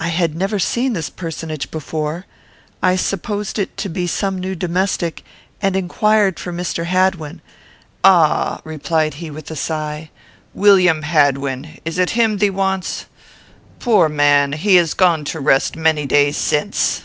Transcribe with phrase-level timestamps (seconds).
[0.00, 2.26] I had never seen this personage before.
[2.82, 5.22] I supposed it to be some new domestic,
[5.62, 6.86] and inquired for Mr.
[6.86, 7.40] Hadwin.
[8.02, 10.10] "Ah!" replied he, with a sigh,
[10.52, 11.78] "William Hadwin.
[11.84, 13.06] Is it him thee wants?
[13.78, 14.50] Poor man!
[14.54, 17.02] He is gone to rest many days since."